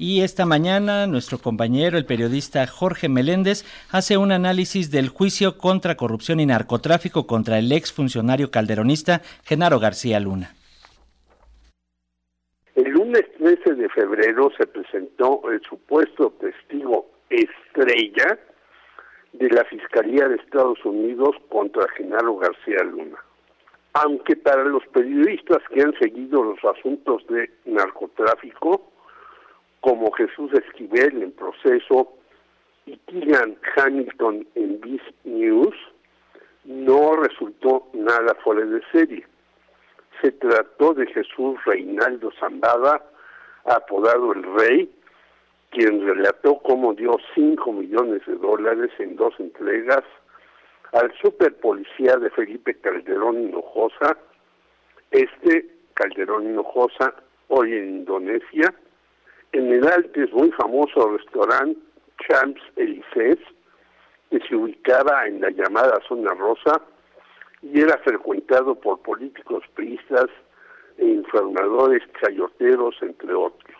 Y 0.00 0.22
esta 0.22 0.46
mañana 0.46 1.08
nuestro 1.08 1.38
compañero, 1.38 1.98
el 1.98 2.06
periodista 2.06 2.64
Jorge 2.68 3.08
Meléndez, 3.08 3.64
hace 3.90 4.16
un 4.16 4.30
análisis 4.30 4.92
del 4.92 5.08
juicio 5.08 5.58
contra 5.58 5.96
corrupción 5.96 6.38
y 6.38 6.46
narcotráfico 6.46 7.26
contra 7.26 7.58
el 7.58 7.72
ex 7.72 7.92
funcionario 7.92 8.52
calderonista 8.52 9.22
Genaro 9.42 9.80
García 9.80 10.20
Luna. 10.20 10.54
El 12.76 12.92
lunes 12.92 13.24
13 13.38 13.74
de 13.74 13.88
febrero 13.88 14.52
se 14.56 14.68
presentó 14.68 15.42
el 15.50 15.60
supuesto 15.68 16.32
testigo 16.40 17.10
estrella 17.28 18.38
de 19.32 19.48
la 19.50 19.64
Fiscalía 19.64 20.28
de 20.28 20.36
Estados 20.36 20.78
Unidos 20.84 21.34
contra 21.48 21.88
Genaro 21.96 22.36
García 22.36 22.84
Luna. 22.84 23.18
Aunque 23.94 24.36
para 24.36 24.62
los 24.62 24.86
periodistas 24.92 25.58
que 25.74 25.82
han 25.82 25.92
seguido 25.98 26.44
los 26.44 26.64
asuntos 26.64 27.26
de 27.26 27.50
narcotráfico, 27.64 28.92
como 29.80 30.10
Jesús 30.12 30.52
Esquivel 30.52 31.22
en 31.22 31.32
proceso 31.32 32.14
y 32.86 32.96
Keegan 32.98 33.56
Hamilton 33.76 34.46
en 34.54 34.80
Biz 34.80 35.02
News, 35.24 35.74
no 36.64 37.16
resultó 37.16 37.88
nada 37.92 38.34
fuera 38.42 38.64
de 38.64 38.82
serie. 38.92 39.26
Se 40.20 40.32
trató 40.32 40.94
de 40.94 41.06
Jesús 41.06 41.56
Reinaldo 41.64 42.30
Zambada, 42.40 43.02
apodado 43.64 44.32
el 44.32 44.42
Rey, 44.54 44.90
quien 45.70 46.06
relató 46.06 46.58
cómo 46.58 46.94
dio 46.94 47.16
5 47.34 47.72
millones 47.72 48.22
de 48.26 48.36
dólares 48.36 48.90
en 48.98 49.16
dos 49.16 49.34
entregas 49.38 50.04
al 50.92 51.12
superpolicía 51.20 52.16
de 52.16 52.30
Felipe 52.30 52.74
Calderón 52.74 53.42
Hinojosa, 53.42 54.16
este 55.10 55.66
Calderón 55.94 56.46
Hinojosa, 56.46 57.14
hoy 57.48 57.74
en 57.74 57.88
Indonesia, 57.98 58.74
en 59.52 59.72
el 59.72 59.86
antes 59.86 60.32
muy 60.32 60.50
famoso 60.52 61.16
restaurante 61.16 61.80
Champs 62.26 62.60
Élysées, 62.76 63.38
que 64.30 64.40
se 64.40 64.54
ubicaba 64.54 65.26
en 65.26 65.40
la 65.40 65.50
llamada 65.50 66.00
Zona 66.06 66.34
Rosa 66.34 66.82
y 67.62 67.80
era 67.80 67.98
frecuentado 67.98 68.74
por 68.74 69.00
políticos 69.00 69.64
priistas 69.74 70.26
e 70.98 71.06
informadores 71.06 72.02
chayoteros, 72.20 72.94
entre 73.02 73.32
otros. 73.34 73.76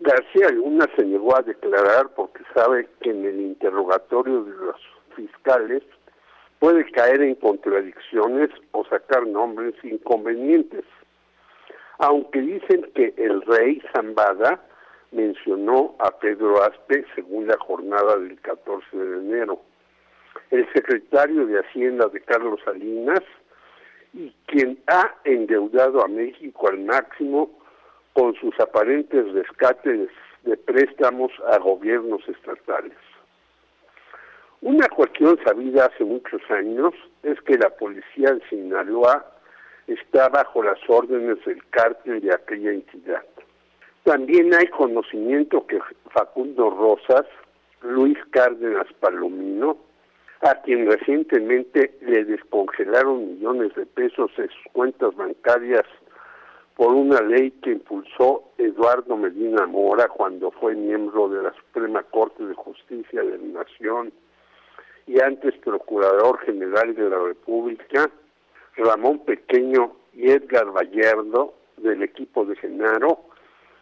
García 0.00 0.50
Luna 0.50 0.86
se 0.96 1.04
negó 1.04 1.36
a 1.36 1.42
declarar 1.42 2.08
porque 2.14 2.42
sabe 2.52 2.88
que 3.00 3.10
en 3.10 3.24
el 3.24 3.40
interrogatorio 3.40 4.44
de 4.44 4.56
los 4.56 4.76
fiscales 5.14 5.82
puede 6.58 6.90
caer 6.90 7.22
en 7.22 7.34
contradicciones 7.36 8.50
o 8.72 8.84
sacar 8.86 9.26
nombres 9.26 9.74
inconvenientes. 9.82 10.84
Aunque 11.98 12.40
dicen 12.40 12.90
que 12.94 13.14
el 13.16 13.40
rey 13.42 13.82
Zambada 13.94 14.60
mencionó 15.12 15.94
a 15.98 16.10
Pedro 16.18 16.62
Aspe 16.62 17.04
según 17.14 17.46
la 17.46 17.56
jornada 17.58 18.16
del 18.16 18.40
14 18.40 18.96
de 18.96 19.18
enero. 19.18 19.60
El 20.50 20.70
secretario 20.72 21.46
de 21.46 21.60
Hacienda 21.60 22.06
de 22.08 22.20
Carlos 22.20 22.60
Salinas 22.64 23.22
y 24.12 24.32
quien 24.46 24.78
ha 24.86 25.14
endeudado 25.24 26.04
a 26.04 26.08
México 26.08 26.68
al 26.68 26.80
máximo 26.80 27.50
con 28.12 28.34
sus 28.36 28.58
aparentes 28.60 29.32
rescates 29.32 30.08
de 30.44 30.56
préstamos 30.56 31.32
a 31.52 31.58
gobiernos 31.58 32.26
estatales. 32.28 32.96
Una 34.62 34.88
cuestión 34.88 35.38
sabida 35.44 35.86
hace 35.86 36.04
muchos 36.04 36.40
años 36.50 36.94
es 37.22 37.40
que 37.42 37.58
la 37.58 37.70
policía 37.70 38.32
de 38.32 38.40
Sinaloa 38.48 39.26
está 39.86 40.28
bajo 40.28 40.62
las 40.62 40.78
órdenes 40.88 41.44
del 41.44 41.64
cártel 41.68 42.20
de 42.20 42.34
aquella 42.34 42.70
entidad. 42.70 43.22
También 44.06 44.54
hay 44.54 44.68
conocimiento 44.68 45.66
que 45.66 45.80
Facundo 46.12 46.70
Rosas, 46.70 47.26
Luis 47.82 48.16
Cárdenas 48.30 48.86
Palomino, 49.00 49.78
a 50.42 50.54
quien 50.62 50.88
recientemente 50.88 51.98
le 52.02 52.24
descongelaron 52.24 53.32
millones 53.32 53.74
de 53.74 53.84
pesos 53.84 54.30
en 54.36 54.48
sus 54.48 54.72
cuentas 54.72 55.12
bancarias 55.16 55.82
por 56.76 56.94
una 56.94 57.20
ley 57.20 57.50
que 57.50 57.72
impulsó 57.72 58.44
Eduardo 58.58 59.16
Medina 59.16 59.66
Mora 59.66 60.06
cuando 60.06 60.52
fue 60.52 60.76
miembro 60.76 61.28
de 61.28 61.42
la 61.42 61.52
Suprema 61.54 62.04
Corte 62.04 62.46
de 62.46 62.54
Justicia 62.54 63.24
de 63.24 63.38
la 63.38 63.60
Nación 63.64 64.12
y 65.08 65.20
antes 65.20 65.58
Procurador 65.64 66.38
General 66.46 66.94
de 66.94 67.10
la 67.10 67.18
República, 67.18 68.08
Ramón 68.76 69.24
Pequeño 69.24 69.96
y 70.14 70.30
Edgar 70.30 70.70
Vallardo 70.70 71.54
del 71.78 72.04
equipo 72.04 72.44
de 72.44 72.54
Genaro, 72.54 73.25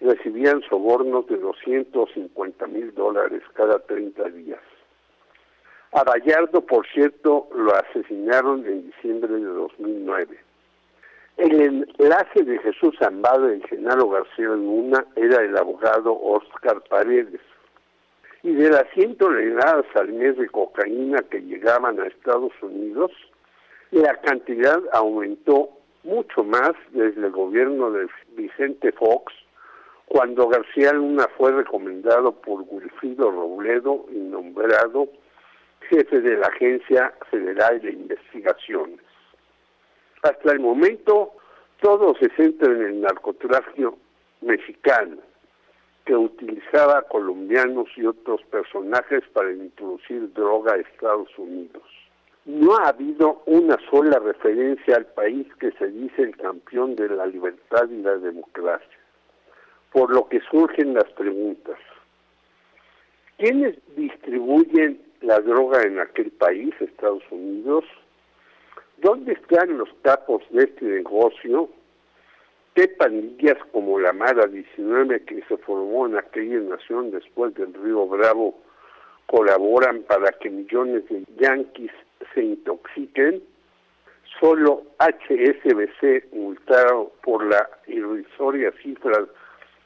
recibían 0.00 0.62
sobornos 0.68 1.26
de 1.26 1.36
250 1.38 2.66
mil 2.66 2.94
dólares 2.94 3.42
cada 3.54 3.78
30 3.78 4.24
días. 4.30 4.60
A 5.92 6.04
Vallardo, 6.04 6.60
por 6.60 6.86
cierto, 6.88 7.48
lo 7.54 7.74
asesinaron 7.74 8.66
en 8.66 8.86
diciembre 8.86 9.32
de 9.32 9.46
2009. 9.46 10.38
El 11.38 11.60
enlace 11.98 12.44
de 12.44 12.58
Jesús 12.58 12.96
Zambado 12.98 13.52
y 13.54 13.60
Genaro 13.62 14.08
García 14.08 14.48
Luna 14.48 15.04
era 15.16 15.42
el 15.42 15.56
abogado 15.56 16.18
Oscar 16.18 16.82
Paredes. 16.88 17.40
Y 18.42 18.54
de 18.54 18.70
las 18.70 18.84
100 18.94 19.16
toneladas 19.16 19.86
al 19.94 20.12
mes 20.12 20.36
de 20.36 20.48
cocaína 20.48 21.22
que 21.30 21.40
llegaban 21.40 21.98
a 22.00 22.06
Estados 22.06 22.52
Unidos, 22.62 23.10
la 23.90 24.14
cantidad 24.20 24.80
aumentó 24.92 25.70
mucho 26.04 26.44
más 26.44 26.72
desde 26.90 27.26
el 27.26 27.32
gobierno 27.32 27.90
de 27.90 28.06
Vicente 28.36 28.92
Fox 28.92 29.32
cuando 30.06 30.48
García 30.48 30.92
Luna 30.92 31.28
fue 31.36 31.52
recomendado 31.52 32.32
por 32.32 32.64
Wilfrido 32.68 33.30
Robledo 33.30 34.06
y 34.10 34.18
nombrado 34.18 35.08
jefe 35.90 36.20
de 36.20 36.36
la 36.36 36.46
Agencia 36.46 37.12
Federal 37.30 37.80
de 37.80 37.92
Investigaciones. 37.92 39.00
Hasta 40.22 40.52
el 40.52 40.60
momento, 40.60 41.32
todo 41.80 42.14
se 42.16 42.28
centra 42.30 42.72
en 42.72 42.82
el 42.82 43.00
narcotráfico 43.00 43.98
mexicano, 44.40 45.18
que 46.04 46.14
utilizaba 46.14 47.02
colombianos 47.02 47.88
y 47.96 48.06
otros 48.06 48.40
personajes 48.44 49.22
para 49.32 49.52
introducir 49.52 50.32
droga 50.32 50.74
a 50.74 50.78
Estados 50.78 51.28
Unidos. 51.36 51.82
No 52.44 52.76
ha 52.76 52.88
habido 52.88 53.42
una 53.46 53.76
sola 53.90 54.20
referencia 54.20 54.96
al 54.96 55.06
país 55.06 55.48
que 55.58 55.72
se 55.72 55.88
dice 55.88 56.22
el 56.22 56.36
campeón 56.36 56.94
de 56.94 57.08
la 57.08 57.26
libertad 57.26 57.88
y 57.90 58.02
la 58.02 58.16
democracia 58.18 59.05
por 59.96 60.12
lo 60.12 60.28
que 60.28 60.40
surgen 60.50 60.92
las 60.92 61.10
preguntas. 61.12 61.78
¿Quiénes 63.38 63.78
distribuyen 63.96 65.00
la 65.22 65.40
droga 65.40 65.80
en 65.84 65.98
aquel 65.98 66.32
país, 66.32 66.74
Estados 66.80 67.22
Unidos? 67.30 67.82
¿Dónde 68.98 69.32
están 69.32 69.78
los 69.78 69.88
capos 70.02 70.42
de 70.50 70.64
este 70.64 70.84
negocio? 70.84 71.70
¿Qué 72.74 72.88
pandillas 72.88 73.56
como 73.72 73.98
la 73.98 74.12
Mara 74.12 74.46
19 74.46 75.24
que 75.24 75.42
se 75.48 75.56
formó 75.56 76.06
en 76.06 76.18
aquella 76.18 76.60
nación 76.60 77.10
después 77.10 77.54
del 77.54 77.72
río 77.72 78.06
Bravo 78.06 78.54
colaboran 79.24 80.02
para 80.02 80.30
que 80.32 80.50
millones 80.50 81.08
de 81.08 81.24
yanquis 81.38 81.92
se 82.34 82.44
intoxiquen? 82.44 83.42
Solo 84.40 84.82
HSBC 84.98 86.34
multado 86.34 87.12
por 87.22 87.46
la 87.46 87.66
irrisoria 87.86 88.70
cifra 88.82 89.24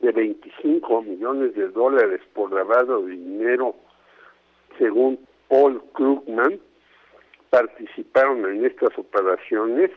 de 0.00 0.12
25 0.12 1.02
millones 1.02 1.54
de 1.54 1.68
dólares 1.68 2.20
por 2.32 2.52
lavado 2.52 3.02
de 3.02 3.12
dinero, 3.12 3.74
según 4.78 5.18
Paul 5.48 5.82
Krugman, 5.92 6.60
participaron 7.50 8.44
en 8.46 8.64
estas 8.64 8.96
operaciones. 8.98 9.90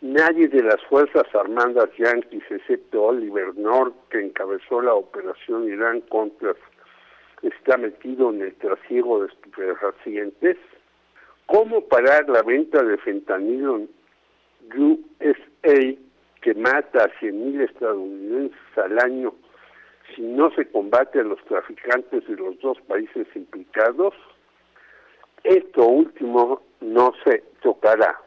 Nadie 0.00 0.48
de 0.48 0.62
las 0.62 0.82
Fuerzas 0.86 1.24
Armadas 1.34 1.88
yanquis, 1.96 2.42
excepto 2.50 3.04
Oliver 3.04 3.56
North, 3.56 3.94
que 4.10 4.20
encabezó 4.20 4.82
la 4.82 4.94
operación 4.94 5.64
Irán 5.64 6.00
contra, 6.02 6.54
está 7.42 7.76
metido 7.76 8.30
en 8.30 8.42
el 8.42 8.54
trasiego 8.56 9.20
de 9.20 9.28
estupefacientes. 9.28 10.56
¿Cómo 11.46 11.82
parar 11.82 12.28
la 12.28 12.42
venta 12.42 12.82
de 12.82 12.98
fentanilo 12.98 13.76
en 13.76 13.88
USA 14.76 15.94
que 16.44 16.54
mata 16.54 17.04
a 17.04 17.20
100.000 17.20 17.62
estadounidenses 17.62 18.58
al 18.76 18.98
año 18.98 19.32
si 20.14 20.20
no 20.20 20.50
se 20.50 20.68
combate 20.70 21.20
a 21.20 21.22
los 21.22 21.42
traficantes 21.44 22.28
de 22.28 22.36
los 22.36 22.60
dos 22.60 22.78
países 22.82 23.26
implicados, 23.34 24.12
esto 25.42 25.86
último 25.86 26.60
no 26.82 27.12
se 27.24 27.42
tocará. 27.62 28.20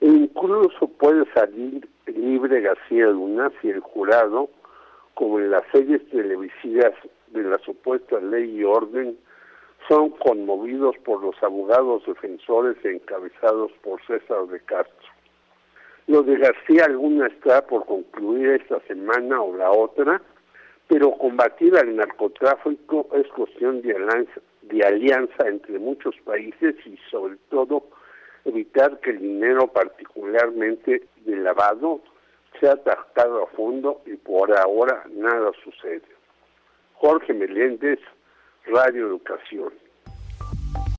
E 0.00 0.06
incluso 0.06 0.88
puede 0.88 1.30
salir 1.34 1.86
libre 2.06 2.62
García 2.62 3.08
Luna 3.08 3.52
si 3.60 3.68
el 3.68 3.80
jurado, 3.80 4.48
como 5.12 5.38
en 5.38 5.50
las 5.50 5.64
series 5.70 6.08
televisivas 6.08 6.94
de 7.26 7.42
la 7.42 7.58
supuesta 7.58 8.18
ley 8.20 8.56
y 8.56 8.64
orden, 8.64 9.18
son 9.86 10.10
conmovidos 10.10 10.96
por 11.04 11.22
los 11.22 11.36
abogados 11.42 12.06
defensores 12.06 12.82
encabezados 12.82 13.70
por 13.82 14.00
César 14.06 14.46
de 14.46 14.60
Castro. 14.60 15.17
Lo 16.08 16.22
de 16.22 16.36
García 16.36 16.88
Luna 16.88 17.26
está 17.26 17.66
por 17.66 17.84
concluir 17.84 18.48
esta 18.62 18.80
semana 18.86 19.42
o 19.42 19.54
la 19.54 19.70
otra, 19.70 20.22
pero 20.88 21.12
combatir 21.12 21.76
al 21.76 21.94
narcotráfico 21.96 23.06
es 23.12 23.28
cuestión 23.28 23.82
de 23.82 23.94
alianza, 24.86 25.46
entre 25.46 25.78
muchos 25.78 26.16
países 26.24 26.76
y 26.86 26.96
sobre 27.10 27.36
todo 27.50 27.84
evitar 28.46 28.98
que 29.00 29.10
el 29.10 29.18
dinero 29.18 29.66
particularmente 29.66 31.02
de 31.26 31.36
lavado 31.36 32.00
sea 32.58 32.76
tratado 32.76 33.42
a 33.42 33.46
fondo 33.48 34.00
y 34.06 34.16
por 34.16 34.56
ahora 34.56 35.04
nada 35.10 35.52
sucede. 35.62 36.00
Jorge 36.94 37.34
Meléndez, 37.34 38.00
Radio 38.64 39.08
Educación. 39.08 39.74